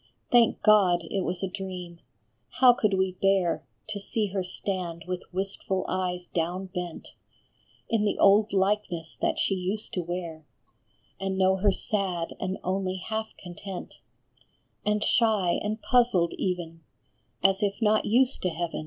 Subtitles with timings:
[0.31, 1.99] Thank God, it was a dream!
[2.59, 7.09] How could we bear To see her stand with wistful eyes down bent,
[7.87, 10.43] In the old likeness that she used to wear,
[11.19, 13.99] And know her sad and only half content,
[14.83, 16.81] And shy and puzzled even,
[17.43, 18.79] as if not used to heaven